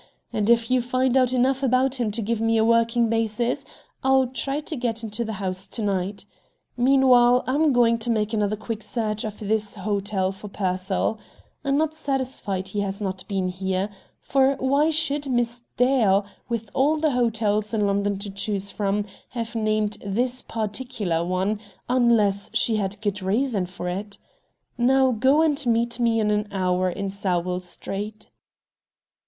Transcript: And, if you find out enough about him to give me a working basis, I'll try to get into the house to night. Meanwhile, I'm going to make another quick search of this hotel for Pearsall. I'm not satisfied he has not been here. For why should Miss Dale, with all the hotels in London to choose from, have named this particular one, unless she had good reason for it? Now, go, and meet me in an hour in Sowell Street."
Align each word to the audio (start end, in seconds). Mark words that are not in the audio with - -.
And, 0.33 0.49
if 0.49 0.71
you 0.71 0.81
find 0.81 1.15
out 1.15 1.31
enough 1.31 1.61
about 1.61 1.99
him 1.99 2.09
to 2.09 2.23
give 2.23 2.41
me 2.41 2.57
a 2.57 2.65
working 2.65 3.07
basis, 3.07 3.65
I'll 4.03 4.25
try 4.25 4.59
to 4.59 4.75
get 4.75 5.03
into 5.03 5.23
the 5.23 5.33
house 5.33 5.67
to 5.67 5.83
night. 5.83 6.25
Meanwhile, 6.75 7.43
I'm 7.45 7.71
going 7.71 7.99
to 7.99 8.09
make 8.09 8.33
another 8.33 8.55
quick 8.55 8.81
search 8.81 9.23
of 9.23 9.37
this 9.37 9.75
hotel 9.75 10.31
for 10.31 10.47
Pearsall. 10.47 11.19
I'm 11.63 11.77
not 11.77 11.93
satisfied 11.93 12.69
he 12.69 12.79
has 12.79 12.99
not 12.99 13.27
been 13.27 13.49
here. 13.49 13.89
For 14.19 14.55
why 14.55 14.89
should 14.89 15.29
Miss 15.29 15.61
Dale, 15.77 16.25
with 16.49 16.71
all 16.73 16.97
the 16.97 17.11
hotels 17.11 17.71
in 17.71 17.85
London 17.85 18.17
to 18.25 18.31
choose 18.31 18.71
from, 18.71 19.05
have 19.29 19.53
named 19.53 19.99
this 20.03 20.41
particular 20.41 21.23
one, 21.23 21.59
unless 21.87 22.49
she 22.55 22.77
had 22.77 22.99
good 23.01 23.21
reason 23.21 23.67
for 23.67 23.87
it? 23.87 24.17
Now, 24.79 25.11
go, 25.11 25.43
and 25.43 25.63
meet 25.67 25.99
me 25.99 26.19
in 26.19 26.31
an 26.31 26.47
hour 26.51 26.89
in 26.89 27.11
Sowell 27.11 27.59
Street." 27.59 28.31